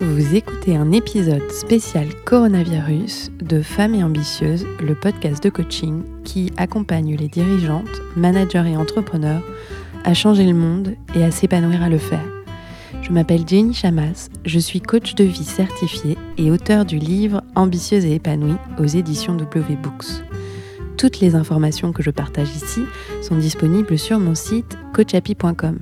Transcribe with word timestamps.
Vous 0.00 0.34
écoutez 0.34 0.76
un 0.76 0.92
épisode 0.92 1.50
spécial 1.50 2.06
coronavirus 2.24 3.30
de 3.40 3.62
Femmes 3.62 3.94
et 3.94 4.04
Ambitieuses, 4.04 4.66
le 4.80 4.94
podcast 4.94 5.42
de 5.42 5.50
coaching 5.50 6.02
qui 6.24 6.52
accompagne 6.56 7.16
les 7.16 7.28
dirigeantes, 7.28 7.88
managers 8.16 8.70
et 8.72 8.76
entrepreneurs 8.76 9.42
à 10.04 10.14
changer 10.14 10.44
le 10.44 10.54
monde 10.54 10.94
et 11.14 11.24
à 11.24 11.30
s'épanouir 11.30 11.82
à 11.82 11.88
le 11.88 11.98
faire. 11.98 12.24
Je 13.02 13.12
m'appelle 13.12 13.46
Jenny 13.46 13.72
Chamas, 13.72 14.28
je 14.44 14.58
suis 14.58 14.80
coach 14.80 15.14
de 15.14 15.24
vie 15.24 15.44
certifiée 15.44 16.18
et 16.38 16.50
auteur 16.50 16.84
du 16.84 16.98
livre 16.98 17.42
Ambitieuse 17.54 18.04
et 18.04 18.14
épanouie 18.14 18.56
aux 18.78 18.86
éditions 18.86 19.34
W 19.34 19.76
Books. 19.76 20.22
Toutes 20.98 21.20
les 21.20 21.34
informations 21.34 21.92
que 21.92 22.02
je 22.02 22.10
partage 22.10 22.54
ici 22.54 22.82
sont 23.22 23.36
disponibles 23.36 23.98
sur 23.98 24.18
mon 24.18 24.34
site 24.34 24.76
coachapi.com. 24.94 25.78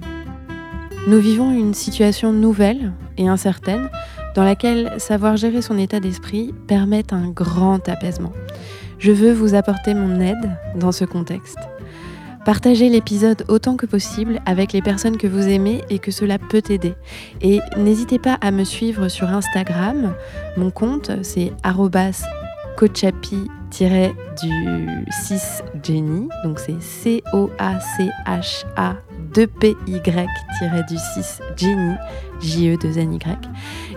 Nous 1.07 1.19
vivons 1.19 1.51
une 1.51 1.75
situation 1.75 2.33
nouvelle 2.33 2.93
et 3.19 3.29
incertaine 3.29 3.91
dans 4.35 4.43
laquelle 4.43 4.95
savoir 4.97 5.37
gérer 5.37 5.61
son 5.61 5.77
état 5.77 6.01
d'esprit 6.01 6.55
permet 6.67 7.13
un 7.13 7.29
grand 7.29 7.87
apaisement. 7.91 8.33
Je 8.99 9.13
veux 9.13 9.33
vous 9.33 9.55
apporter 9.55 9.93
mon 9.93 10.19
aide 10.21 10.57
dans 10.77 10.93
ce 10.93 11.05
contexte. 11.05 11.59
Partagez 12.47 12.89
l'épisode 12.89 13.45
autant 13.49 13.77
que 13.77 13.85
possible 13.85 14.41
avec 14.47 14.73
les 14.73 14.81
personnes 14.81 15.19
que 15.19 15.27
vous 15.27 15.47
aimez 15.47 15.83
et 15.91 15.99
que 15.99 16.11
cela 16.11 16.39
peut 16.39 16.63
aider. 16.71 16.95
Et 17.43 17.61
n'hésitez 17.77 18.19
pas 18.19 18.39
à 18.41 18.51
me 18.51 18.65
suivre 18.65 19.09
sur 19.09 19.29
Instagram. 19.29 20.15
Mon 20.57 20.71
compte, 20.71 21.11
c'est 21.23 21.53
coachapi 22.79 23.51
du 24.43 24.89
6 25.11 25.63
Jenny. 25.83 26.29
Donc 26.45 26.59
c'est 26.59 26.81
C-O-A-C-H-A 26.81 27.25
2PY 29.35 30.87
du 30.87 30.97
6 30.97 31.41
Jenny, 31.57 31.95
J-E-2-N-Y. 32.41 33.19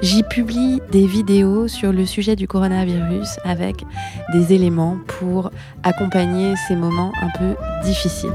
J'y 0.02 0.23
publie 0.23 0.82
des 0.91 1.05
vidéos 1.05 1.68
sur 1.68 1.94
le 1.94 2.08
sujet 2.08 2.36
du 2.36 2.48
coronavirus 2.48 3.38
avec 3.44 3.84
des 4.34 4.53
éléments 4.53 4.98
pour 5.06 5.52
accompagner 5.84 6.56
ces 6.67 6.76
moments 6.76 7.11
un 7.22 7.30
peu 7.38 7.56
difficiles. 7.84 8.34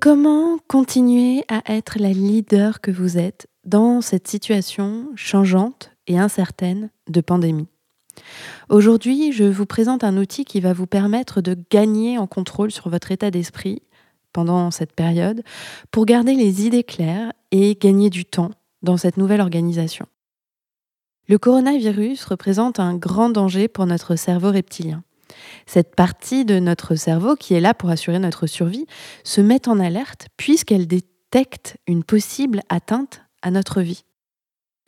Comment 0.00 0.58
continuer 0.68 1.44
à 1.48 1.62
être 1.72 1.98
la 1.98 2.10
leader 2.10 2.82
que 2.82 2.90
vous 2.90 3.16
êtes 3.16 3.48
dans 3.64 4.02
cette 4.02 4.28
situation 4.28 5.06
changeante 5.16 5.92
et 6.06 6.18
incertaine 6.18 6.90
de 7.08 7.22
pandémie? 7.22 7.68
Aujourd'hui, 8.68 9.32
je 9.32 9.44
vous 9.44 9.66
présente 9.66 10.04
un 10.04 10.16
outil 10.16 10.44
qui 10.44 10.60
va 10.60 10.72
vous 10.72 10.86
permettre 10.86 11.40
de 11.40 11.56
gagner 11.70 12.18
en 12.18 12.26
contrôle 12.26 12.70
sur 12.70 12.88
votre 12.88 13.12
état 13.12 13.30
d'esprit 13.30 13.82
pendant 14.32 14.70
cette 14.70 14.92
période 14.92 15.42
pour 15.90 16.06
garder 16.06 16.34
les 16.34 16.66
idées 16.66 16.84
claires 16.84 17.32
et 17.50 17.74
gagner 17.74 18.10
du 18.10 18.24
temps 18.24 18.50
dans 18.82 18.96
cette 18.96 19.16
nouvelle 19.16 19.40
organisation. 19.40 20.06
Le 21.28 21.38
coronavirus 21.38 22.24
représente 22.24 22.80
un 22.80 22.94
grand 22.94 23.30
danger 23.30 23.68
pour 23.68 23.86
notre 23.86 24.16
cerveau 24.16 24.50
reptilien. 24.50 25.02
Cette 25.66 25.94
partie 25.94 26.44
de 26.44 26.58
notre 26.58 26.94
cerveau 26.94 27.36
qui 27.36 27.54
est 27.54 27.60
là 27.60 27.74
pour 27.74 27.90
assurer 27.90 28.18
notre 28.18 28.46
survie 28.46 28.86
se 29.24 29.40
met 29.40 29.68
en 29.68 29.78
alerte 29.78 30.28
puisqu'elle 30.36 30.86
détecte 30.86 31.76
une 31.86 32.04
possible 32.04 32.62
atteinte 32.70 33.22
à 33.42 33.50
notre 33.50 33.82
vie. 33.82 34.04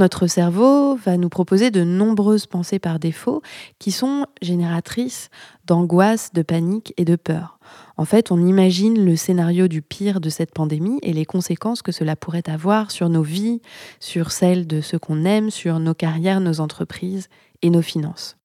Notre 0.00 0.26
cerveau 0.26 0.96
va 0.96 1.18
nous 1.18 1.28
proposer 1.28 1.70
de 1.70 1.84
nombreuses 1.84 2.46
pensées 2.46 2.78
par 2.78 2.98
défaut 2.98 3.42
qui 3.78 3.92
sont 3.92 4.24
génératrices 4.40 5.28
d'angoisse, 5.66 6.32
de 6.32 6.40
panique 6.40 6.94
et 6.96 7.04
de 7.04 7.16
peur. 7.16 7.58
En 7.98 8.06
fait, 8.06 8.32
on 8.32 8.46
imagine 8.46 9.04
le 9.04 9.14
scénario 9.14 9.68
du 9.68 9.82
pire 9.82 10.22
de 10.22 10.30
cette 10.30 10.54
pandémie 10.54 10.98
et 11.02 11.12
les 11.12 11.26
conséquences 11.26 11.82
que 11.82 11.92
cela 11.92 12.16
pourrait 12.16 12.48
avoir 12.48 12.90
sur 12.90 13.10
nos 13.10 13.22
vies, 13.22 13.60
sur 13.98 14.32
celles 14.32 14.66
de 14.66 14.80
ceux 14.80 14.98
qu'on 14.98 15.26
aime, 15.26 15.50
sur 15.50 15.78
nos 15.80 15.92
carrières, 15.92 16.40
nos 16.40 16.60
entreprises 16.60 17.28
et 17.60 17.68
nos 17.68 17.82
finances. 17.82 18.38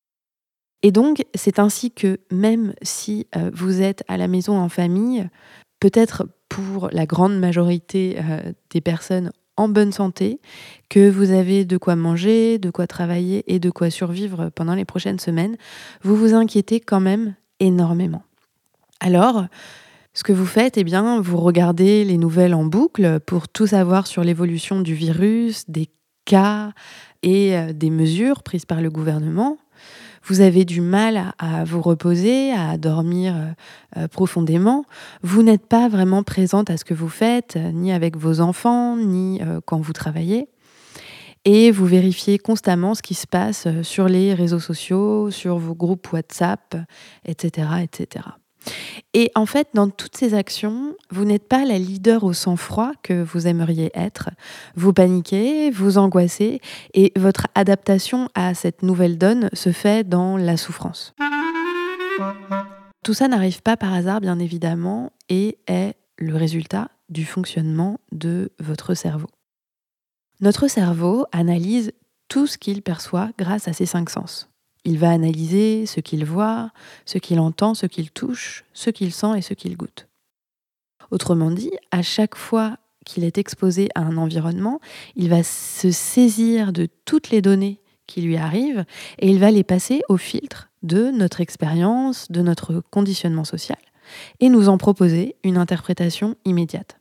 Et 0.83 0.91
donc, 0.91 1.23
c'est 1.35 1.57
ainsi 1.57 1.89
que 1.89 2.19
même 2.31 2.73
si 2.81 3.27
euh, 3.37 3.49
vous 3.53 3.81
êtes 3.81 4.03
à 4.09 4.17
la 4.17 4.27
maison 4.27 4.59
en 4.59 4.67
famille, 4.67 5.25
peut-être 5.79 6.27
pour 6.49 6.89
la 6.91 7.05
grande 7.05 7.39
majorité 7.39 8.17
euh, 8.19 8.51
des 8.71 8.81
personnes 8.81 9.31
en 9.57 9.67
bonne 9.69 9.91
santé, 9.91 10.39
que 10.89 11.09
vous 11.09 11.31
avez 11.31 11.65
de 11.65 11.77
quoi 11.77 11.95
manger, 11.95 12.59
de 12.59 12.69
quoi 12.69 12.87
travailler 12.87 13.43
et 13.47 13.59
de 13.59 13.69
quoi 13.69 13.89
survivre 13.89 14.49
pendant 14.53 14.75
les 14.75 14.85
prochaines 14.85 15.19
semaines, 15.19 15.55
vous 16.03 16.15
vous 16.15 16.33
inquiétez 16.33 16.79
quand 16.79 16.99
même 16.99 17.35
énormément. 17.59 18.23
Alors, 18.99 19.45
ce 20.13 20.23
que 20.23 20.33
vous 20.33 20.45
faites, 20.45 20.77
eh 20.77 20.83
bien, 20.83 21.19
vous 21.19 21.37
regardez 21.37 22.05
les 22.05 22.17
nouvelles 22.17 22.53
en 22.53 22.63
boucle 22.63 23.19
pour 23.19 23.49
tout 23.49 23.67
savoir 23.67 24.07
sur 24.07 24.23
l'évolution 24.23 24.81
du 24.81 24.93
virus, 24.93 25.65
des 25.69 25.89
cas 26.25 26.71
et 27.21 27.57
euh, 27.57 27.73
des 27.73 27.89
mesures 27.89 28.43
prises 28.43 28.65
par 28.65 28.81
le 28.81 28.89
gouvernement 28.89 29.57
vous 30.25 30.41
avez 30.41 30.65
du 30.65 30.81
mal 30.81 31.33
à, 31.37 31.63
vous 31.63 31.81
reposer, 31.81 32.51
à 32.51 32.77
dormir 32.77 33.35
euh, 33.35 33.51
euh, 33.97 34.07
profondément, 34.07 34.85
vous 35.21 35.43
n'êtes 35.43 35.65
pas 35.67 35.87
vraiment 35.87 36.23
présente 36.23 36.69
à 36.69 36.77
ce 36.77 36.85
que 36.85 36.93
vous 36.93 37.09
faites, 37.09 37.55
euh, 37.55 37.71
ni 37.71 37.91
avec 37.91 38.17
vos 38.17 38.41
enfants, 38.41 38.97
ni 38.97 39.39
quand 39.65 39.79
vous 39.79 39.93
travaillez. 39.93 40.47
Et 41.45 41.69
vous 41.69 41.85
vérifiez 41.85 42.39
constamment 42.39 42.95
ce 42.95 43.03
qui 43.03 43.13
se 43.13 43.27
passe 43.27 43.67
sur 43.83 44.07
les 44.07 44.33
réseaux 44.33 44.59
sociaux, 44.59 45.29
sur 45.29 45.57
vos 45.59 45.75
groupes 45.75 46.11
WhatsApp, 46.11 46.75
etc. 47.25 47.67
etc. 47.83 48.25
Et 49.13 49.31
en 49.35 49.45
fait, 49.45 49.69
dans 49.73 49.89
toutes 49.89 50.17
ces 50.17 50.33
actions, 50.33 50.95
vous 51.09 51.25
n'êtes 51.25 51.47
pas 51.47 51.65
la 51.65 51.77
leader 51.77 52.23
au 52.23 52.33
sang-froid 52.33 52.91
que 53.03 53.23
vous 53.23 53.47
aimeriez 53.47 53.91
être. 53.93 54.29
Vous 54.75 54.93
paniquez, 54.93 55.71
vous 55.71 55.97
angoissez, 55.97 56.59
et 56.93 57.13
votre 57.15 57.47
adaptation 57.55 58.29
à 58.35 58.53
cette 58.53 58.83
nouvelle 58.83 59.17
donne 59.17 59.49
se 59.53 59.71
fait 59.71 60.07
dans 60.07 60.37
la 60.37 60.57
souffrance. 60.57 61.13
Tout 63.03 63.13
ça 63.13 63.27
n'arrive 63.27 63.61
pas 63.61 63.77
par 63.77 63.93
hasard, 63.93 64.19
bien 64.19 64.39
évidemment, 64.39 65.11
et 65.29 65.59
est 65.67 65.95
le 66.17 66.35
résultat 66.35 66.89
du 67.09 67.25
fonctionnement 67.25 67.99
de 68.11 68.51
votre 68.59 68.93
cerveau. 68.95 69.27
Notre 70.41 70.67
cerveau 70.67 71.25
analyse 71.31 71.91
tout 72.27 72.47
ce 72.47 72.57
qu'il 72.57 72.81
perçoit 72.81 73.29
grâce 73.37 73.67
à 73.67 73.73
ses 73.73 73.85
cinq 73.85 74.09
sens. 74.09 74.49
Il 74.85 74.97
va 74.99 75.09
analyser 75.09 75.85
ce 75.85 75.99
qu'il 75.99 76.25
voit, 76.25 76.71
ce 77.05 77.17
qu'il 77.17 77.39
entend, 77.39 77.73
ce 77.73 77.87
qu'il 77.87 78.11
touche, 78.11 78.63
ce 78.73 78.89
qu'il 78.89 79.11
sent 79.11 79.37
et 79.37 79.41
ce 79.41 79.53
qu'il 79.53 79.75
goûte. 79.75 80.07
Autrement 81.11 81.51
dit, 81.51 81.71
à 81.91 82.01
chaque 82.01 82.35
fois 82.35 82.77
qu'il 83.05 83.23
est 83.23 83.37
exposé 83.37 83.89
à 83.95 84.01
un 84.01 84.17
environnement, 84.17 84.79
il 85.15 85.29
va 85.29 85.43
se 85.43 85.91
saisir 85.91 86.71
de 86.71 86.87
toutes 87.05 87.29
les 87.29 87.41
données 87.41 87.81
qui 88.07 88.21
lui 88.21 88.37
arrivent 88.37 88.85
et 89.19 89.29
il 89.29 89.39
va 89.39 89.51
les 89.51 89.63
passer 89.63 90.01
au 90.09 90.17
filtre 90.17 90.69
de 90.83 91.09
notre 91.09 91.41
expérience, 91.41 92.31
de 92.31 92.41
notre 92.41 92.81
conditionnement 92.91 93.43
social 93.43 93.77
et 94.39 94.49
nous 94.49 94.69
en 94.69 94.77
proposer 94.77 95.35
une 95.43 95.57
interprétation 95.57 96.35
immédiate. 96.45 96.99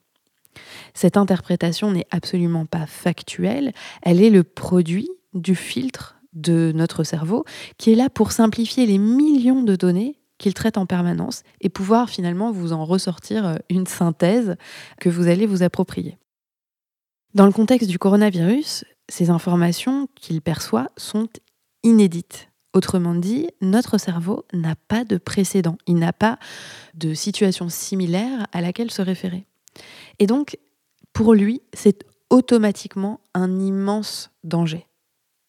Cette 0.95 1.17
interprétation 1.17 1.91
n'est 1.91 2.07
absolument 2.11 2.67
pas 2.67 2.87
factuelle, 2.87 3.73
elle 4.03 4.23
est 4.23 4.31
le 4.31 4.45
produit 4.45 5.11
du 5.35 5.55
filtre 5.55 6.17
de 6.35 6.73
notre 6.75 7.05
cerveau 7.05 7.45
qui 7.79 7.93
est 7.93 7.97
là 7.97 8.11
pour 8.11 8.33
simplifier 8.33 8.87
les 8.87 8.99
millions 8.99 9.63
de 9.63 9.77
données 9.77 10.19
qu'il 10.39 10.55
traite 10.55 10.79
en 10.79 10.87
permanence 10.87 11.43
et 11.61 11.69
pouvoir 11.69 12.11
finalement 12.11 12.51
vous 12.51 12.73
en 12.73 12.85
ressortir 12.85 13.47
euh, 13.47 13.57
une 13.71 13.87
synthèse 13.87 14.57
que 15.01 15.09
vous 15.09 15.29
allez 15.29 15.47
vous 15.47 15.63
approprier. 15.63 16.19
Dans 17.35 17.47
le 17.47 17.53
contexte 17.53 17.89
du 17.89 17.99
coronavirus, 17.99 18.85
ces 19.09 19.31
informations 19.31 20.09
qu'il 20.15 20.41
perçoit 20.41 20.91
sont 20.97 21.29
inédites. 21.83 22.49
Autrement 22.73 23.15
dit, 23.15 23.49
notre 23.61 23.99
cerveau 23.99 24.45
n'a 24.53 24.75
pas 24.75 25.05
de 25.05 25.17
précédent, 25.17 25.79
il 25.87 25.97
n'a 25.97 26.13
pas 26.13 26.39
de 26.95 27.15
situation 27.15 27.69
similaire 27.69 28.47
à 28.53 28.61
laquelle 28.61 28.91
se 28.91 29.03
référer. 29.03 29.47
Et 30.19 30.27
donc, 30.27 30.59
pour 31.13 31.35
lui, 31.35 31.63
c'est 31.73 32.05
automatiquement 32.31 33.21
un 33.35 33.61
immense 33.61 34.31
danger. 34.43 34.87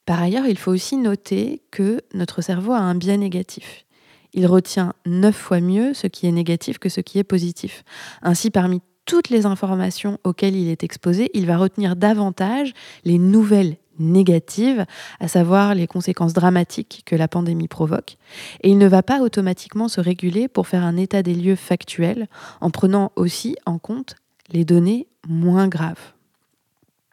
Par 0.06 0.22
ailleurs, 0.22 0.46
il 0.46 0.58
faut 0.58 0.72
aussi 0.72 0.98
noter 0.98 1.62
que 1.72 2.02
notre 2.14 2.42
cerveau 2.42 2.74
a 2.74 2.80
un 2.80 2.96
biais 2.96 3.18
négatif. 3.18 3.86
Il 4.34 4.48
retient 4.48 4.94
neuf 5.06 5.36
fois 5.36 5.62
mieux 5.62 5.94
ce 5.94 6.08
qui 6.08 6.28
est 6.28 6.32
négatif 6.32 6.78
que 6.78 6.90
ce 6.90 7.02
qui 7.02 7.20
est 7.20 7.24
positif. 7.24 7.84
Ainsi, 8.22 8.52
parmi 8.52 8.82
toutes 9.06 9.30
les 9.30 9.46
informations 9.46 10.20
auxquelles 10.24 10.56
il 10.56 10.70
est 10.70 10.84
exposé, 10.84 11.30
il 11.34 11.46
va 11.46 11.58
retenir 11.58 11.96
davantage 11.96 12.74
les 13.04 13.18
nouvelles 13.18 13.78
négatives, 13.98 14.86
à 15.20 15.28
savoir 15.28 15.74
les 15.74 15.88
conséquences 15.88 16.34
dramatiques 16.34 17.04
que 17.06 17.16
la 17.16 17.28
pandémie 17.28 17.70
provoque, 17.70 18.18
et 18.62 18.70
il 18.70 18.78
ne 18.78 18.88
va 18.88 19.04
pas 19.04 19.22
automatiquement 19.22 19.88
se 19.88 20.02
réguler 20.02 20.50
pour 20.50 20.68
faire 20.68 20.84
un 20.84 20.98
état 20.98 21.24
des 21.24 21.34
lieux 21.34 21.56
factuel 21.56 22.28
en 22.60 22.70
prenant 22.72 23.14
aussi 23.16 23.56
en 23.66 23.78
compte 23.78 24.16
les 24.50 24.66
données 24.66 25.08
moins 25.28 25.70
graves. 25.70 26.14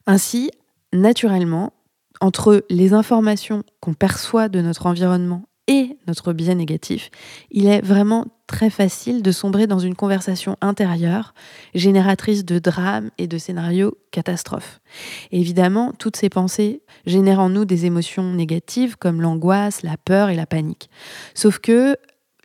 Ainsi, 0.07 0.51
naturellement, 0.93 1.73
entre 2.23 2.65
les 2.71 2.95
informations 2.95 3.65
qu'on 3.81 3.95
perçoit 3.95 4.49
de 4.49 4.61
notre 4.61 4.87
environnement 4.87 5.43
et 5.67 5.99
notre 6.07 6.33
biais 6.33 6.55
négatif, 6.55 7.11
il 7.51 7.67
est 7.67 7.81
vraiment 7.85 8.27
très 8.47 8.71
facile 8.71 9.23
de 9.23 9.33
sombrer 9.33 9.67
dans 9.67 9.81
une 9.81 9.97
conversation 9.97 10.57
intérieure, 10.61 11.35
génératrice 11.75 12.45
de 12.45 12.61
drames 12.61 13.11
et 13.19 13.27
de 13.27 13.39
scénarios 13.39 13.99
catastrophes. 14.13 14.81
évidemment, 15.33 15.93
toutes 15.99 16.17
ces 16.17 16.29
pensées 16.29 16.83
génèrent 17.07 17.41
en 17.41 17.49
nous 17.49 17.65
des 17.65 17.87
émotions 17.87 18.33
négatives 18.33 18.97
comme 18.97 19.21
l'angoisse, 19.21 19.83
la 19.83 19.97
peur 19.97 20.31
et 20.31 20.37
la 20.37 20.47
panique. 20.47 20.91
Sauf 21.35 21.59
que 21.59 21.97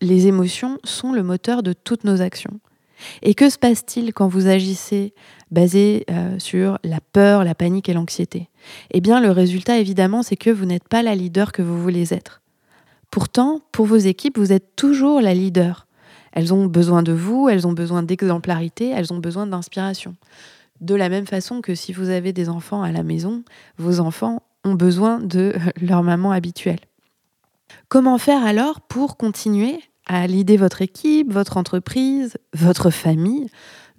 les 0.01 0.25
émotions 0.25 0.79
sont 0.83 1.11
le 1.11 1.21
moteur 1.21 1.61
de 1.61 1.73
toutes 1.73 2.03
nos 2.03 2.21
actions. 2.21 2.59
Et 3.21 3.33
que 3.33 3.49
se 3.49 3.57
passe-t-il 3.57 4.13
quand 4.13 4.27
vous 4.27 4.47
agissez 4.47 5.13
basé 5.51 6.05
euh, 6.09 6.39
sur 6.39 6.79
la 6.83 6.99
peur, 6.99 7.43
la 7.43 7.55
panique 7.55 7.89
et 7.89 7.93
l'anxiété? 7.93 8.49
Eh 8.91 9.01
bien, 9.01 9.19
le 9.21 9.31
résultat, 9.31 9.77
évidemment, 9.77 10.23
c'est 10.23 10.35
que 10.35 10.49
vous 10.49 10.65
n'êtes 10.65 10.87
pas 10.87 11.03
la 11.03 11.15
leader 11.15 11.51
que 11.51 11.61
vous 11.61 11.81
voulez 11.81 12.13
être. 12.13 12.41
Pourtant, 13.11 13.61
pour 13.71 13.85
vos 13.85 13.97
équipes, 13.97 14.37
vous 14.37 14.51
êtes 14.51 14.75
toujours 14.75 15.21
la 15.21 15.33
leader. 15.33 15.87
Elles 16.33 16.53
ont 16.53 16.65
besoin 16.65 17.03
de 17.03 17.13
vous, 17.13 17.49
elles 17.49 17.65
ont 17.65 17.73
besoin 17.73 18.03
d'exemplarité, 18.03 18.89
elles 18.89 19.13
ont 19.13 19.17
besoin 19.17 19.47
d'inspiration. 19.47 20.15
De 20.81 20.93
la 20.93 21.09
même 21.09 21.25
façon 21.25 21.61
que 21.61 21.73
si 21.73 21.93
vous 21.93 22.09
avez 22.09 22.33
des 22.33 22.49
enfants 22.49 22.83
à 22.83 22.91
la 22.91 23.03
maison, 23.03 23.43
vos 23.77 23.99
enfants 23.99 24.43
ont 24.63 24.75
besoin 24.75 25.19
de 25.19 25.55
leur 25.81 26.03
maman 26.03 26.31
habituelle. 26.31 26.79
Comment 27.89 28.17
faire 28.17 28.45
alors 28.45 28.81
pour 28.81 29.17
continuer 29.17 29.79
à 30.07 30.25
leader 30.27 30.57
votre 30.57 30.81
équipe, 30.81 31.31
votre 31.31 31.57
entreprise, 31.57 32.37
votre 32.53 32.89
famille 32.89 33.47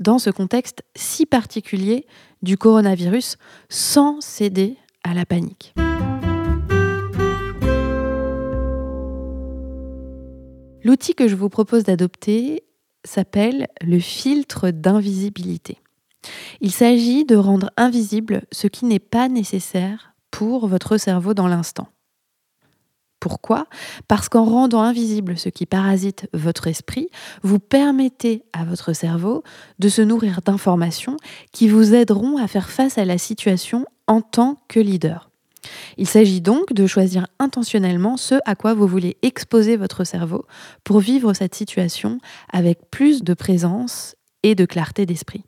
dans 0.01 0.19
ce 0.19 0.31
contexte 0.31 0.83
si 0.97 1.27
particulier 1.27 2.07
du 2.43 2.57
coronavirus 2.57 3.37
sans 3.69 4.21
céder 4.21 4.77
à 5.05 5.15
la 5.15 5.27
panique 5.27 5.75
L'outil 10.85 11.15
que 11.15 11.29
je 11.29 11.35
vous 11.35 11.51
propose 11.51 11.85
d'adopter 11.85 12.65
s'appelle 13.05 13.69
le 13.83 13.99
filtre 13.99 14.71
d'invisibilité. 14.71 15.79
Il 16.61 16.71
s'agit 16.71 17.25
de 17.25 17.37
rendre 17.37 17.71
invisible 17.77 18.43
ce 18.53 18.69
qui 18.69 18.87
n'est 18.87 18.99
pas 18.99 19.29
nécessaire 19.29 20.15
pour 20.31 20.67
votre 20.67 20.97
cerveau 20.97 21.35
dans 21.35 21.49
l'instant. 21.49 21.89
Pourquoi? 23.21 23.67
Parce 24.07 24.29
qu'en 24.29 24.45
rendant 24.45 24.83
invisible 24.83 25.37
ce 25.37 25.49
qui 25.49 25.67
parasite 25.67 26.29
votre 26.33 26.69
esprit, 26.69 27.09
vous 27.43 27.59
permettez 27.59 28.45
à 28.53 28.65
votre 28.65 28.93
cerveau 28.93 29.43
de 29.79 29.89
se 29.89 30.03
nourrir 30.03 30.41
d'informations 30.45 31.17
qui 31.53 31.69
vous 31.69 31.95
aideront 31.95 32.37
à 32.37 32.47
faire 32.47 32.71
face 32.71 32.99
à 32.99 33.05
la 33.05 33.19
situation 33.19 33.87
en 34.07 34.21
tant 34.21 34.59
que 34.69 34.79
leader. 34.79 35.29
Il 35.97 36.07
s'agit 36.07 36.41
donc 36.41 36.73
de 36.73 36.87
choisir 36.87 37.27
intentionnellement 37.39 38.17
ce 38.17 38.37
à 38.45 38.55
quoi 38.55 38.75
vous 38.75 38.87
voulez 38.87 39.17
exposer 39.23 39.77
votre 39.77 40.05
cerveau 40.05 40.47
pour 40.85 41.01
vivre 41.01 41.33
cette 41.35 41.55
situation 41.55 42.21
avec 42.53 42.91
plus 42.91 43.23
de 43.23 43.35
présence 43.35 44.15
et 44.45 44.55
de 44.55 44.65
clarté 44.65 45.07
d'esprit. 45.07 45.45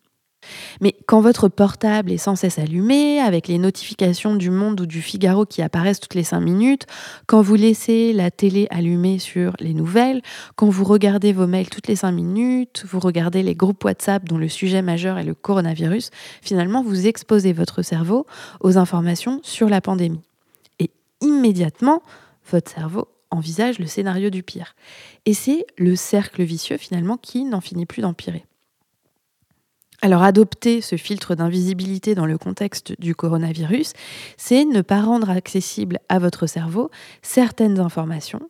Mais 0.81 0.97
quand 1.07 1.21
votre 1.21 1.49
portable 1.49 2.11
est 2.11 2.19
sans 2.19 2.37
cesse 2.37 2.59
allumé, 2.59 3.21
avec 3.21 3.49
les 3.49 3.59
notifications 3.59 4.35
du 4.35 4.51
Monde 4.51 4.81
ou 4.81 4.87
du 4.87 5.03
Figaro 5.03 5.45
qui 5.45 5.63
apparaissent 5.63 6.01
toutes 6.01 6.15
les 6.15 6.25
cinq 6.25 6.41
minutes, 6.41 6.87
quand 7.27 7.43
vous 7.43 7.55
laissez 7.55 8.13
la 8.13 8.31
télé 8.31 8.67
allumée 8.71 9.19
sur 9.19 9.55
les 9.61 9.75
nouvelles, 9.75 10.23
quand 10.57 10.69
vous 10.69 10.85
regardez 10.85 11.33
vos 11.33 11.47
mails 11.47 11.69
toutes 11.69 11.89
les 11.89 11.97
cinq 11.97 12.13
minutes, 12.13 12.85
vous 12.89 13.01
regardez 13.01 13.43
les 13.43 13.55
groupes 13.55 13.85
WhatsApp 13.85 14.25
dont 14.25 14.39
le 14.39 14.49
sujet 14.49 14.83
majeur 14.83 15.19
est 15.19 15.25
le 15.25 15.35
coronavirus, 15.35 16.11
finalement 16.43 16.83
vous 16.83 17.07
exposez 17.07 17.53
votre 17.53 17.83
cerveau 17.83 18.27
aux 18.61 18.79
informations 18.79 19.41
sur 19.43 19.69
la 19.69 19.81
pandémie. 19.81 20.23
Et 20.79 20.91
immédiatement, 21.21 22.03
votre 22.51 22.71
cerveau 22.71 23.09
envisage 23.31 23.79
le 23.79 23.87
scénario 23.87 24.31
du 24.31 24.43
pire. 24.43 24.75
Et 25.25 25.35
c'est 25.35 25.65
le 25.79 25.95
cercle 25.95 26.43
vicieux 26.43 26.79
finalement 26.79 27.17
qui 27.17 27.45
n'en 27.45 27.61
finit 27.61 27.87
plus 27.87 28.03
d'empirer. 28.03 28.45
Alors 30.03 30.23
adopter 30.23 30.81
ce 30.81 30.97
filtre 30.97 31.35
d'invisibilité 31.35 32.15
dans 32.15 32.25
le 32.25 32.39
contexte 32.39 32.99
du 32.99 33.15
coronavirus, 33.15 33.93
c'est 34.39 34.65
ne 34.65 34.81
pas 34.81 35.03
rendre 35.03 35.29
accessible 35.29 35.99
à 36.09 36.19
votre 36.19 36.47
cerveau 36.47 36.91
certaines 37.21 37.79
informations 37.79 38.49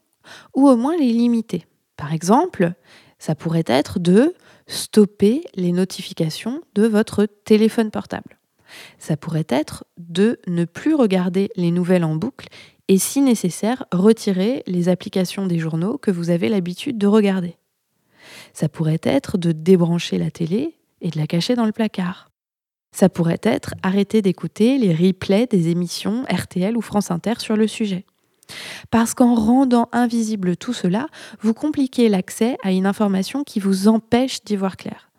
ou 0.54 0.68
au 0.68 0.76
moins 0.76 0.96
les 0.96 1.12
limiter. 1.12 1.66
Par 1.96 2.12
exemple, 2.12 2.72
ça 3.18 3.34
pourrait 3.34 3.64
être 3.66 3.98
de 3.98 4.34
stopper 4.68 5.42
les 5.56 5.72
notifications 5.72 6.62
de 6.76 6.86
votre 6.86 7.26
téléphone 7.26 7.90
portable. 7.90 8.38
Ça 8.98 9.16
pourrait 9.16 9.46
être 9.48 9.84
de 9.98 10.38
ne 10.46 10.64
plus 10.64 10.94
regarder 10.94 11.50
les 11.56 11.72
nouvelles 11.72 12.04
en 12.04 12.14
boucle 12.14 12.46
et 12.86 12.98
si 12.98 13.20
nécessaire, 13.20 13.86
retirer 13.92 14.62
les 14.68 14.88
applications 14.88 15.46
des 15.46 15.58
journaux 15.58 15.98
que 15.98 16.12
vous 16.12 16.30
avez 16.30 16.48
l'habitude 16.48 16.96
de 16.96 17.08
regarder. 17.08 17.56
Ça 18.52 18.68
pourrait 18.68 19.00
être 19.02 19.36
de 19.36 19.50
débrancher 19.50 20.16
la 20.18 20.30
télé 20.30 20.76
et 21.00 21.10
de 21.10 21.18
la 21.18 21.26
cacher 21.26 21.54
dans 21.54 21.66
le 21.66 21.72
placard. 21.72 22.30
Ça 22.94 23.08
pourrait 23.08 23.40
être 23.42 23.74
arrêter 23.82 24.20
d'écouter 24.22 24.78
les 24.78 24.94
replays 24.94 25.46
des 25.46 25.68
émissions 25.68 26.24
RTL 26.30 26.76
ou 26.76 26.80
France 26.80 27.10
Inter 27.10 27.34
sur 27.38 27.56
le 27.56 27.68
sujet. 27.68 28.04
Parce 28.90 29.14
qu'en 29.14 29.34
rendant 29.34 29.88
invisible 29.92 30.56
tout 30.56 30.72
cela, 30.72 31.06
vous 31.40 31.54
compliquez 31.54 32.08
l'accès 32.08 32.56
à 32.64 32.72
une 32.72 32.86
information 32.86 33.44
qui 33.44 33.60
vous 33.60 33.86
empêche 33.86 34.42
d'y 34.44 34.56
voir 34.56 34.76
clair. 34.76 35.10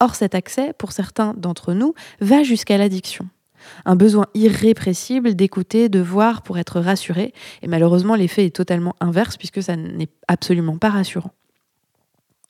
Or, 0.00 0.14
cet 0.14 0.34
accès, 0.34 0.72
pour 0.72 0.92
certains 0.92 1.34
d'entre 1.34 1.72
nous, 1.72 1.94
va 2.20 2.42
jusqu'à 2.42 2.78
l'addiction. 2.78 3.28
Un 3.84 3.94
besoin 3.94 4.26
irrépressible 4.34 5.34
d'écouter, 5.34 5.88
de 5.88 6.00
voir 6.00 6.42
pour 6.42 6.58
être 6.58 6.80
rassuré, 6.80 7.34
et 7.62 7.68
malheureusement 7.68 8.14
l'effet 8.14 8.46
est 8.46 8.56
totalement 8.56 8.96
inverse 9.00 9.36
puisque 9.36 9.62
ça 9.62 9.76
n'est 9.76 10.08
absolument 10.26 10.78
pas 10.78 10.88
rassurant. 10.88 11.32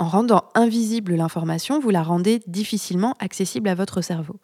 En 0.00 0.08
rendant 0.08 0.44
invisible 0.54 1.14
l'information, 1.14 1.78
vous 1.78 1.90
la 1.90 2.02
rendez 2.02 2.40
difficilement 2.46 3.14
accessible 3.18 3.68
à 3.68 3.74
votre 3.74 4.00
cerveau. 4.00 4.40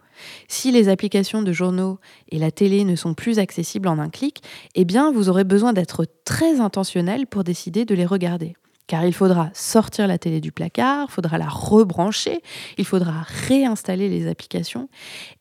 Si 0.48 0.70
les 0.70 0.90
applications 0.90 1.40
de 1.40 1.50
journaux 1.50 1.98
et 2.30 2.38
la 2.38 2.50
télé 2.50 2.84
ne 2.84 2.94
sont 2.94 3.14
plus 3.14 3.38
accessibles 3.38 3.88
en 3.88 3.98
un 3.98 4.10
clic, 4.10 4.42
eh 4.74 4.84
bien 4.84 5.10
vous 5.10 5.30
aurez 5.30 5.44
besoin 5.44 5.72
d'être 5.72 6.04
très 6.26 6.60
intentionnel 6.60 7.26
pour 7.26 7.42
décider 7.42 7.86
de 7.86 7.94
les 7.94 8.04
regarder. 8.04 8.54
Car 8.86 9.06
il 9.06 9.14
faudra 9.14 9.48
sortir 9.54 10.06
la 10.06 10.18
télé 10.18 10.42
du 10.42 10.52
placard, 10.52 11.10
faudra 11.10 11.38
la 11.38 11.48
rebrancher, 11.48 12.42
il 12.76 12.84
faudra 12.84 13.22
réinstaller 13.48 14.10
les 14.10 14.28
applications. 14.28 14.90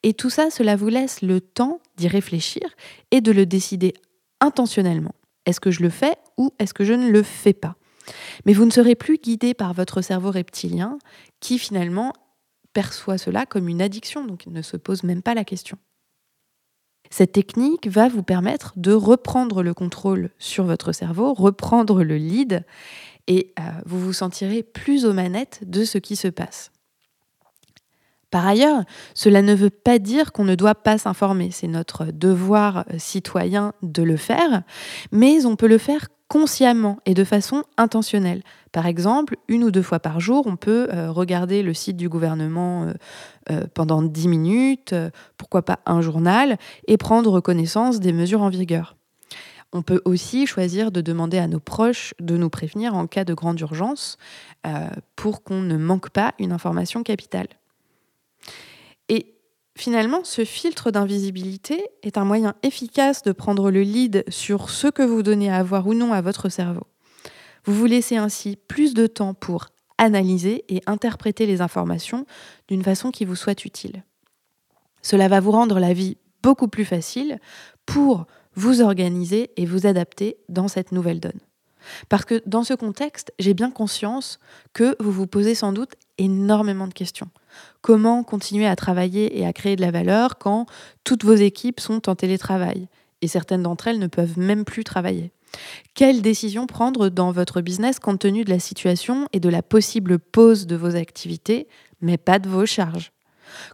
Et 0.02 0.14
tout 0.14 0.30
ça, 0.30 0.50
cela 0.50 0.78
vous 0.78 0.88
laisse 0.88 1.24
le 1.24 1.42
temps 1.42 1.82
d'y 1.98 2.08
réfléchir 2.08 2.64
et 3.12 3.20
de 3.20 3.34
le 3.34 3.46
décider 3.46 3.94
intentionnellement. 4.40 5.14
Est-ce 5.46 5.60
que 5.60 5.72
je 5.72 5.84
le 5.84 5.90
fais 5.90 6.16
ou 6.38 6.54
est-ce 6.58 6.74
que 6.74 6.86
je 6.86 6.94
ne 6.94 7.10
le 7.10 7.22
fais 7.22 7.54
pas? 7.54 7.76
Mais 8.46 8.54
vous 8.54 8.66
ne 8.66 8.72
serez 8.72 8.96
plus 8.96 9.18
guidé 9.18 9.54
par 9.54 9.74
votre 9.74 10.02
cerveau 10.02 10.32
reptilien 10.32 10.98
qui 11.40 11.60
finalement 11.60 12.14
perçoit 12.74 13.18
cela 13.18 13.46
comme 13.46 13.70
une 13.70 13.82
addiction, 13.82 14.26
donc 14.26 14.46
ne 14.48 14.62
se 14.62 14.78
pose 14.78 15.04
même 15.04 15.22
pas 15.22 15.34
la 15.34 15.46
question. 15.46 15.78
Cette 17.10 17.32
technique 17.32 17.88
va 17.88 18.10
vous 18.10 18.24
permettre 18.24 18.74
de 18.76 18.92
reprendre 18.92 19.64
le 19.64 19.74
contrôle 19.74 20.32
sur 20.40 20.66
votre 20.66 20.92
cerveau, 20.92 21.34
reprendre 21.34 22.04
le 22.04 22.18
lead, 22.18 22.66
et 23.28 23.54
euh, 23.60 23.64
vous 23.86 24.00
vous 24.00 24.14
sentirez 24.14 24.64
plus 24.64 25.06
aux 25.06 25.14
manettes 25.14 25.62
de 25.66 25.84
ce 25.84 25.98
qui 25.98 26.16
se 26.16 26.28
passe. 26.28 26.72
Par 28.32 28.46
ailleurs, 28.46 28.84
cela 29.14 29.42
ne 29.42 29.54
veut 29.54 29.70
pas 29.70 29.98
dire 29.98 30.32
qu'on 30.32 30.44
ne 30.44 30.56
doit 30.56 30.76
pas 30.76 30.98
s'informer, 30.98 31.52
c'est 31.52 31.68
notre 31.68 32.06
devoir 32.06 32.80
euh, 32.92 32.98
citoyen 32.98 33.74
de 33.82 34.04
le 34.04 34.18
faire, 34.18 34.64
mais 35.12 35.46
on 35.46 35.56
peut 35.56 35.68
le 35.68 35.78
faire 35.78 36.10
consciemment 36.28 36.98
et 37.06 37.14
de 37.14 37.24
façon 37.24 37.64
intentionnelle. 37.78 38.42
Par 38.72 38.88
exemple, 38.88 39.38
une 39.48 39.64
ou 39.64 39.72
deux 39.72 39.82
fois 39.82 40.00
par 40.00 40.20
jour, 40.20 40.48
on 40.48 40.56
peut 40.56 40.90
euh, 40.92 41.12
regarder 41.12 41.64
le 41.64 41.74
site 41.74 41.98
du 41.98 42.10
gouvernement 42.10 42.84
euh, 42.84 42.94
euh, 43.52 43.66
pendant 43.74 44.02
dix 44.02 44.28
minutes, 44.28 44.94
pourquoi 45.38 45.62
pas 45.62 45.80
un 45.86 46.02
journal, 46.02 46.58
et 46.88 46.98
prendre 46.98 47.40
connaissance 47.40 48.00
des 48.00 48.14
mesures 48.14 48.42
en 48.42 48.50
vigueur. 48.50 48.96
On 49.72 49.82
peut 49.82 50.02
aussi 50.06 50.48
choisir 50.48 50.92
de 50.92 51.02
demander 51.02 51.38
à 51.38 51.48
nos 51.48 51.60
proches 51.60 52.14
de 52.20 52.38
nous 52.38 52.50
prévenir 52.50 52.96
en 52.96 53.08
cas 53.08 53.26
de 53.26 53.34
grande 53.34 53.60
urgence 53.60 54.18
pour 55.18 55.44
qu'on 55.44 55.62
ne 55.62 55.76
manque 55.76 56.12
pas 56.12 56.34
une 56.40 56.54
information 56.54 57.04
capitale. 57.04 57.48
Finalement, 59.78 60.24
ce 60.24 60.46
filtre 60.46 60.90
d'invisibilité 60.90 61.90
est 62.02 62.18
un 62.18 62.24
moyen 62.24 62.56
efficace 62.64 63.24
de 63.24 63.34
prendre 63.34 63.72
le 63.72 63.82
lead 63.82 64.24
sur 64.30 64.70
ce 64.70 64.88
que 64.88 65.04
vous 65.04 65.22
donnez 65.22 65.52
à 65.52 65.64
voir 65.64 65.86
ou 65.88 65.94
non 65.94 66.14
à 66.14 66.22
votre 66.22 66.48
cerveau. 66.48 66.88
Vous 67.66 67.74
vous 67.74 67.86
laissez 67.86 68.16
ainsi 68.16 68.58
plus 68.68 68.94
de 68.94 69.06
temps 69.06 69.34
pour 69.34 69.68
analyser 69.98 70.64
et 70.70 70.82
interpréter 70.86 71.46
les 71.46 71.62
informations 71.62 72.26
d'une 72.68 72.84
façon 72.84 73.12
qui 73.12 73.26
vous 73.26 73.36
soit 73.36 73.66
utile. 73.66 74.04
Cela 75.02 75.28
va 75.28 75.40
vous 75.40 75.52
rendre 75.52 75.80
la 75.80 75.94
vie 75.94 76.18
beaucoup 76.42 76.68
plus 76.68 76.86
facile 76.86 77.40
pour 77.86 78.26
vous 78.56 78.82
organiser 78.82 79.52
et 79.58 79.66
vous 79.66 79.88
adapter 79.88 80.38
dans 80.48 80.68
cette 80.68 80.92
nouvelle 80.92 81.20
donne. 81.20 81.40
Parce 82.10 82.26
que 82.26 82.42
dans 82.46 82.64
ce 82.64 82.74
contexte, 82.74 83.34
j'ai 83.40 83.54
bien 83.54 83.72
conscience 83.72 84.40
que 84.74 84.96
vous 85.00 85.12
vous 85.12 85.28
posez 85.28 85.54
sans 85.54 85.74
doute 85.74 85.96
énormément 86.18 86.88
de 86.88 86.94
questions. 86.94 87.30
Comment 87.82 88.24
continuer 88.24 88.68
à 88.68 88.76
travailler 88.76 89.40
et 89.40 89.46
à 89.46 89.54
créer 89.54 89.76
de 89.76 89.82
la 89.82 89.92
valeur 89.92 90.38
quand 90.38 90.66
toutes 91.04 91.24
vos 91.24 91.36
équipes 91.36 91.80
sont 91.80 92.10
en 92.10 92.16
télétravail 92.16 92.88
et 93.22 93.28
certaines 93.28 93.64
d'entre 93.64 93.88
elles 93.88 94.00
ne 94.00 94.08
peuvent 94.08 94.38
même 94.38 94.66
plus 94.66 94.84
travailler? 94.84 95.32
Quelles 95.94 96.22
décisions 96.22 96.68
prendre 96.68 97.10
dans 97.10 97.32
votre 97.32 97.62
business 97.62 98.00
compte 98.00 98.20
tenu 98.20 98.44
de 98.44 98.50
la 98.50 98.60
situation 98.60 99.28
et 99.34 99.40
de 99.40 99.50
la 99.50 99.62
possible 99.62 100.20
pause 100.20 100.68
de 100.68 100.76
vos 100.76 100.96
activités, 100.96 101.68
mais 102.02 102.18
pas 102.18 102.40
de 102.40 102.50
vos 102.50 102.66
charges? 102.66 103.12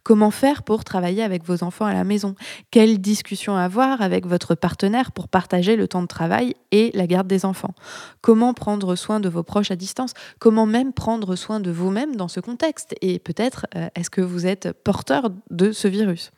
Comment 0.04 0.32
faire 0.32 0.64
pour 0.64 0.84
travailler 0.84 1.24
avec 1.24 1.46
vos 1.46 1.64
enfants 1.64 1.86
à 1.86 1.94
la 1.94 2.04
maison? 2.04 2.36
Quelles 2.72 3.00
discussions 3.00 3.56
avoir 3.56 4.02
avec 4.02 4.26
votre 4.26 4.56
partenaire 4.56 5.12
pour 5.12 5.28
partager 5.28 5.76
le 5.76 5.88
temps 5.88 6.02
de 6.02 6.08
travail 6.08 6.56
et 6.72 6.92
la 6.94 7.08
garde 7.08 7.28
des 7.28 7.46
enfants? 7.46 7.74
Comment 8.22 8.54
prendre 8.54 8.96
soin 8.96 9.20
de 9.20 9.30
vos 9.30 9.44
proches 9.44 9.72
à 9.72 9.76
distance? 9.76 10.14
Comment 10.40 10.66
même 10.66 10.94
prendre 10.94 11.36
soin 11.36 11.60
de 11.60 11.72
vous-même 11.72 12.16
dans 12.16 12.28
ce 12.28 12.40
contexte? 12.40 12.96
Et 13.02 13.20
peut-être, 13.20 13.68
euh, 13.76 13.88
est-ce 13.96 14.10
que 14.10 14.22
vous 14.22 14.46
êtes 14.46 14.72
porteur 14.84 15.30
de 15.50 15.72
ce 15.72 15.88
virus? 15.88 16.32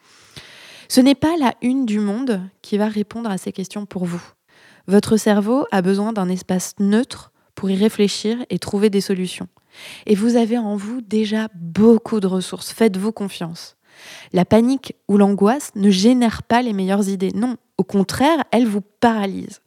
Ce 0.89 1.01
n'est 1.01 1.15
pas 1.15 1.35
la 1.39 1.53
une 1.61 1.85
du 1.85 1.99
monde 1.99 2.41
qui 2.61 2.77
va 2.77 2.87
répondre 2.87 3.29
à 3.29 3.37
ces 3.37 3.51
questions 3.51 3.85
pour 3.85 4.05
vous. 4.05 4.21
Votre 4.87 5.17
cerveau 5.17 5.65
a 5.71 5.81
besoin 5.81 6.13
d'un 6.13 6.29
espace 6.29 6.75
neutre 6.79 7.31
pour 7.55 7.69
y 7.69 7.75
réfléchir 7.75 8.37
et 8.49 8.59
trouver 8.59 8.89
des 8.89 9.01
solutions. 9.01 9.47
Et 10.05 10.15
vous 10.15 10.35
avez 10.35 10.57
en 10.57 10.75
vous 10.75 11.01
déjà 11.01 11.47
beaucoup 11.55 12.19
de 12.19 12.27
ressources. 12.27 12.71
Faites-vous 12.71 13.11
confiance. 13.11 13.75
La 14.31 14.45
panique 14.45 14.95
ou 15.07 15.17
l'angoisse 15.17 15.71
ne 15.75 15.89
génèrent 15.89 16.43
pas 16.43 16.61
les 16.61 16.73
meilleures 16.73 17.09
idées. 17.09 17.31
Non, 17.33 17.57
au 17.77 17.83
contraire, 17.83 18.43
elles 18.51 18.67
vous 18.67 18.81
paralysent. 18.81 19.61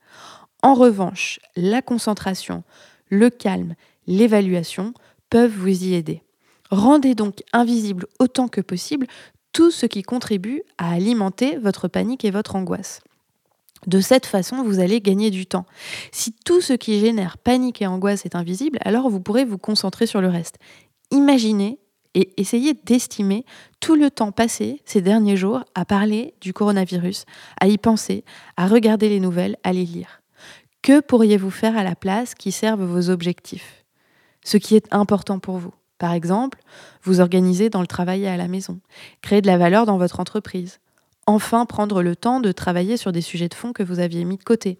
En 0.62 0.74
revanche, 0.74 1.38
la 1.54 1.82
concentration, 1.82 2.64
le 3.08 3.30
calme, 3.30 3.74
l'évaluation 4.06 4.94
peuvent 5.30 5.52
vous 5.52 5.84
y 5.84 5.94
aider. 5.94 6.22
Rendez 6.70 7.14
donc 7.14 7.42
invisible 7.52 8.06
autant 8.18 8.48
que 8.48 8.60
possible 8.60 9.06
tout 9.52 9.70
ce 9.70 9.86
qui 9.86 10.02
contribue 10.02 10.62
à 10.78 10.92
alimenter 10.92 11.56
votre 11.56 11.88
panique 11.88 12.24
et 12.24 12.30
votre 12.30 12.56
angoisse. 12.56 13.00
De 13.86 14.00
cette 14.00 14.26
façon, 14.26 14.62
vous 14.62 14.80
allez 14.80 15.00
gagner 15.00 15.30
du 15.30 15.46
temps. 15.46 15.66
Si 16.10 16.32
tout 16.32 16.60
ce 16.60 16.72
qui 16.72 16.98
génère 16.98 17.38
panique 17.38 17.82
et 17.82 17.86
angoisse 17.86 18.24
est 18.24 18.34
invisible, 18.34 18.78
alors 18.82 19.10
vous 19.10 19.20
pourrez 19.20 19.44
vous 19.44 19.58
concentrer 19.58 20.06
sur 20.06 20.20
le 20.20 20.28
reste. 20.28 20.56
Imaginez 21.10 21.78
et 22.14 22.32
essayez 22.40 22.72
d'estimer 22.72 23.44
tout 23.78 23.94
le 23.94 24.10
temps 24.10 24.32
passé 24.32 24.80
ces 24.86 25.02
derniers 25.02 25.36
jours 25.36 25.64
à 25.74 25.84
parler 25.84 26.34
du 26.40 26.54
coronavirus, 26.54 27.26
à 27.60 27.68
y 27.68 27.76
penser, 27.76 28.24
à 28.56 28.66
regarder 28.66 29.10
les 29.10 29.20
nouvelles, 29.20 29.56
à 29.62 29.72
les 29.72 29.84
lire. 29.84 30.22
Que 30.82 31.00
pourriez-vous 31.00 31.50
faire 31.50 31.76
à 31.76 31.84
la 31.84 31.94
place 31.94 32.34
qui 32.34 32.52
serve 32.52 32.82
vos 32.82 33.10
objectifs? 33.10 33.84
Ce 34.44 34.56
qui 34.56 34.76
est 34.76 34.86
important 34.92 35.38
pour 35.38 35.58
vous. 35.58 35.74
Par 35.98 36.12
exemple, 36.12 36.60
vous 37.02 37.20
organiser 37.20 37.70
dans 37.70 37.80
le 37.80 37.86
travail 37.86 38.24
et 38.24 38.28
à 38.28 38.36
la 38.36 38.48
maison, 38.48 38.80
créer 39.20 39.42
de 39.42 39.46
la 39.46 39.58
valeur 39.58 39.86
dans 39.86 39.98
votre 39.98 40.20
entreprise, 40.20 40.78
enfin 41.26 41.66
prendre 41.66 42.02
le 42.02 42.16
temps 42.16 42.40
de 42.40 42.52
travailler 42.52 42.96
sur 42.96 43.12
des 43.12 43.20
sujets 43.20 43.48
de 43.48 43.54
fond 43.54 43.72
que 43.72 43.82
vous 43.82 43.98
aviez 43.98 44.24
mis 44.24 44.36
de 44.36 44.44
côté, 44.44 44.78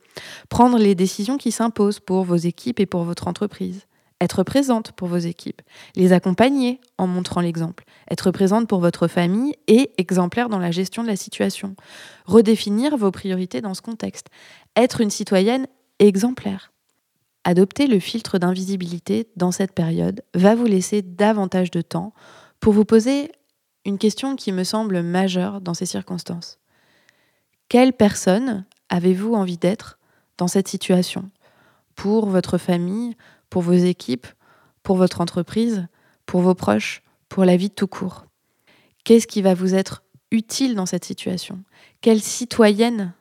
prendre 0.49 0.79
les 0.79 0.95
décisions 0.95 1.39
qui 1.39 1.53
s'imposent 1.53 2.01
pour 2.01 2.25
vos 2.25 2.37
équipes 2.37 2.81
et 2.81 2.87
pour 2.87 3.05
votre 3.05 3.29
entreprise, 3.29 3.87
être 4.21 4.43
présente 4.45 4.93
pour 4.93 5.09
vos 5.09 5.19
équipes, 5.19 5.61
les 5.95 6.13
accompagner 6.13 6.81
en 6.99 7.07
montrant 7.07 7.41
l'exemple, 7.41 7.85
être 8.11 8.31
présente 8.31 8.69
pour 8.69 8.81
votre 8.81 9.09
famille 9.09 9.55
et 9.67 9.91
exemplaire 9.99 10.49
dans 10.49 10.59
la 10.59 10.71
gestion 10.71 11.03
de 11.03 11.09
la 11.09 11.17
situation, 11.17 11.75
redéfinir 12.25 12.97
vos 12.97 13.11
priorités 13.11 13.61
dans 13.61 13.75
ce 13.75 13.83
contexte, 13.83 14.29
être 14.77 15.01
une 15.01 15.11
citoyenne 15.11 15.67
exemplaire. 15.99 16.73
Adopter 17.45 17.87
le 17.87 18.01
filtre 18.01 18.39
d'invisibilité 18.39 19.29
dans 19.37 19.53
cette 19.53 19.73
période 19.73 20.23
va 20.35 20.55
vous 20.55 20.65
laisser 20.65 21.03
davantage 21.03 21.71
de 21.71 21.81
temps 21.81 22.13
pour 22.59 22.73
vous 22.73 22.85
poser 22.85 23.31
une 23.87 23.99
question 23.99 24.35
qui 24.35 24.53
me 24.53 24.65
semble 24.65 25.01
majeure 25.03 25.61
dans 25.61 25.73
ces 25.73 25.87
circonstances. 25.87 26.59
Quelle 27.69 27.93
personne 27.93 28.65
avez-vous 28.89 29.35
envie 29.35 29.59
d'être 29.59 29.99
dans 30.39 30.49
cette 30.49 30.69
situation? 30.69 31.31
Pour 31.95 32.27
votre 32.27 32.59
famille, 32.59 33.17
pour 33.49 33.63
vos 33.63 33.73
équipes, 33.73 34.27
pour 34.83 34.97
votre 34.97 35.21
entreprise, 35.21 35.87
pour 36.27 36.41
vos 36.41 36.55
proches, 36.55 37.03
pour 37.29 37.45
la 37.45 37.57
vie 37.57 37.69
de 37.69 37.75
tout 37.75 37.87
court? 37.87 38.27
Qu'est-ce 39.05 39.29
qui 39.29 39.41
va 39.41 39.55
vous 39.55 39.75
être 39.75 40.03
utile 40.33 40.75
dans 40.75 40.87
cette 40.87 41.05
situation? 41.05 41.63
Quelle 42.01 42.21
citoyenne 42.21 43.15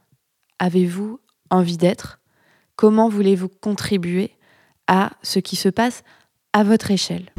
avez-vous 0.58 1.20
envie 1.52 1.78
d'être? 1.78 2.20
Comment 2.76 3.08
voulez-vous 3.08 3.50
contribuer 3.50 4.32
à 4.88 5.12
ce 5.22 5.38
qui 5.40 5.56
se 5.56 5.70
passe 5.70 6.04
à 6.54 6.64
votre 6.64 6.90
échelle? 6.90 7.32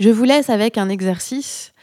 Je 0.00 0.08
vous 0.08 0.24
laisse 0.24 0.48
avec 0.48 0.78
un 0.78 0.88
exercice 0.88 1.74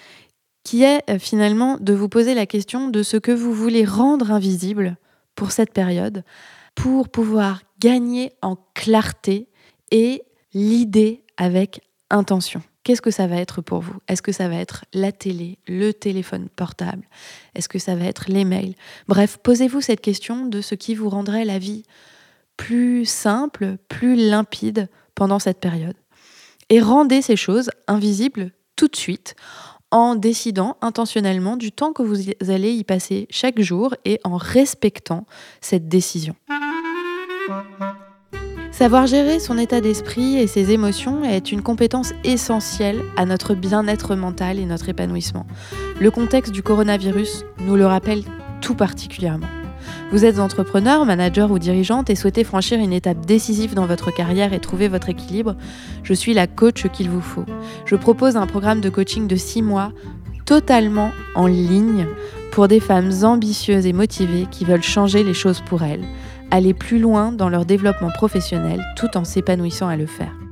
qui 0.63 0.83
est 0.83 1.07
euh, 1.07 1.19
finalement 1.19 1.77
de 1.79 1.93
vous 1.93 2.09
poser 2.09 2.33
la 2.33 2.47
question 2.47 2.89
de 2.89 3.03
ce 3.03 3.15
que 3.15 3.31
vous 3.31 3.53
voulez 3.53 3.85
rendre 3.85 4.31
invisible 4.31 4.97
pour 5.35 5.51
cette 5.51 5.71
période, 5.71 6.23
pour 6.73 7.09
pouvoir 7.09 7.61
gagner 7.79 8.33
en 8.41 8.57
clarté 8.73 9.47
et 9.91 10.23
l'idée 10.55 11.21
avec 11.37 11.81
intention. 12.09 12.63
Qu'est-ce 12.83 13.03
que 13.03 13.11
ça 13.11 13.27
va 13.27 13.35
être 13.35 13.61
pour 13.61 13.81
vous? 13.81 13.97
Est-ce 14.07 14.23
que 14.23 14.31
ça 14.31 14.49
va 14.49 14.55
être 14.55 14.85
la 14.93 15.11
télé, 15.11 15.59
le 15.67 15.91
téléphone 15.91 16.49
portable? 16.49 17.07
Est-ce 17.53 17.69
que 17.69 17.77
ça 17.77 17.95
va 17.95 18.05
être 18.05 18.31
les 18.31 18.45
mails? 18.45 18.73
Bref, 19.07 19.37
posez-vous 19.43 19.81
cette 19.81 20.01
question 20.01 20.47
de 20.47 20.61
ce 20.61 20.73
qui 20.73 20.95
vous 20.95 21.09
rendrait 21.09 21.45
la 21.45 21.59
vie 21.59 21.83
plus 22.55 23.05
simple, 23.05 23.77
plus 23.89 24.15
limpide 24.15 24.89
pendant 25.13 25.37
cette 25.37 25.59
période 25.59 25.95
et 26.69 26.81
rendez 26.81 27.21
ces 27.21 27.35
choses 27.35 27.69
invisibles 27.87 28.51
tout 28.75 28.87
de 28.87 28.95
suite 28.95 29.35
en 29.91 30.15
décidant 30.15 30.77
intentionnellement 30.81 31.55
du 31.55 31.71
temps 31.71 31.93
que 31.93 32.03
vous 32.03 32.17
allez 32.49 32.71
y 32.71 32.83
passer 32.83 33.27
chaque 33.29 33.61
jour 33.61 33.95
et 34.05 34.19
en 34.23 34.35
respectant 34.35 35.25
cette 35.61 35.87
décision. 35.87 36.35
Savoir 38.71 39.07
gérer 39.07 39.39
son 39.39 39.57
état 39.57 39.81
d'esprit 39.81 40.37
et 40.37 40.45
ses 40.45 40.71
émotions 40.71 41.23
est 41.23 41.51
une 41.51 41.63
compétence 41.63 42.13
essentielle 42.23 43.01
à 43.15 43.25
notre 43.25 43.55
bien-être 43.55 44.15
mental 44.15 44.59
et 44.59 44.65
notre 44.65 44.89
épanouissement. 44.89 45.47
Le 45.99 46.11
contexte 46.11 46.51
du 46.51 46.61
coronavirus 46.61 47.43
nous 47.61 47.75
le 47.75 47.87
rappelle 47.87 48.23
tout 48.61 48.75
particulièrement. 48.75 49.47
Vous 50.09 50.23
êtes 50.23 50.39
entrepreneur, 50.39 51.05
manager 51.05 51.51
ou 51.51 51.59
dirigeante 51.59 52.09
et 52.09 52.15
souhaitez 52.15 52.45
franchir 52.45 52.79
une 52.79 52.93
étape 52.93 53.25
décisive 53.25 53.73
dans 53.73 53.85
votre 53.85 54.09
carrière 54.09 54.53
et 54.53 54.59
trouver 54.59 54.87
votre 54.87 55.09
équilibre, 55.09 55.57
je 56.01 56.13
suis 56.13 56.33
la 56.33 56.47
coach 56.47 56.87
qu'il 56.87 57.09
vous 57.09 57.21
faut. 57.21 57.43
Je 57.85 57.97
propose 57.97 58.37
un 58.37 58.47
programme 58.47 58.79
de 58.79 58.89
coaching 58.89 59.27
de 59.27 59.35
6 59.35 59.61
mois 59.61 59.91
totalement 60.45 61.11
en 61.35 61.45
ligne 61.45 62.07
pour 62.53 62.69
des 62.69 62.79
femmes 62.79 63.11
ambitieuses 63.23 63.85
et 63.85 63.91
motivées 63.91 64.47
qui 64.49 64.63
veulent 64.63 64.81
changer 64.81 65.23
les 65.23 65.33
choses 65.33 65.59
pour 65.59 65.83
elles, 65.83 66.05
aller 66.51 66.73
plus 66.73 66.99
loin 66.99 67.33
dans 67.33 67.49
leur 67.49 67.65
développement 67.65 68.11
professionnel 68.11 68.81
tout 68.95 69.17
en 69.17 69.25
s'épanouissant 69.25 69.89
à 69.89 69.97
le 69.97 70.05
faire. 70.05 70.46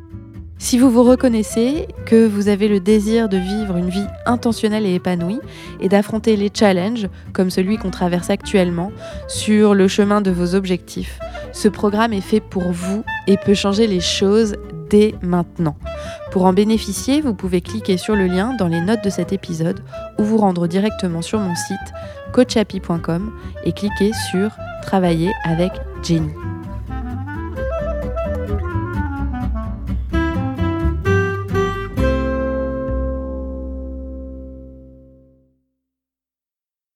Si 0.57 0.77
vous 0.77 0.89
vous 0.89 1.03
reconnaissez, 1.03 1.87
que 2.05 2.25
vous 2.25 2.47
avez 2.47 2.67
le 2.67 2.79
désir 2.79 3.27
de 3.29 3.37
vivre 3.37 3.75
une 3.75 3.89
vie 3.89 4.07
intentionnelle 4.25 4.85
et 4.85 4.95
épanouie 4.95 5.39
et 5.79 5.89
d'affronter 5.89 6.37
les 6.37 6.49
challenges 6.53 7.09
comme 7.33 7.49
celui 7.49 7.77
qu'on 7.77 7.91
traverse 7.91 8.29
actuellement 8.29 8.91
sur 9.27 9.73
le 9.73 9.87
chemin 9.87 10.21
de 10.21 10.31
vos 10.31 10.55
objectifs, 10.55 11.19
ce 11.51 11.67
programme 11.67 12.13
est 12.13 12.21
fait 12.21 12.39
pour 12.39 12.71
vous 12.71 13.03
et 13.27 13.37
peut 13.37 13.53
changer 13.53 13.85
les 13.87 13.99
choses 13.99 14.55
dès 14.89 15.15
maintenant. 15.21 15.75
Pour 16.31 16.45
en 16.45 16.53
bénéficier, 16.53 17.21
vous 17.21 17.33
pouvez 17.33 17.61
cliquer 17.61 17.97
sur 17.97 18.15
le 18.15 18.27
lien 18.27 18.55
dans 18.57 18.67
les 18.67 18.81
notes 18.81 19.03
de 19.03 19.09
cet 19.09 19.33
épisode 19.33 19.81
ou 20.19 20.23
vous 20.23 20.37
rendre 20.37 20.67
directement 20.67 21.21
sur 21.21 21.39
mon 21.39 21.55
site 21.55 21.93
coachapi.com 22.33 23.31
et 23.63 23.71
cliquer 23.71 24.11
sur 24.31 24.51
Travailler 24.81 25.31
avec 25.43 25.71
Jenny. 26.03 26.54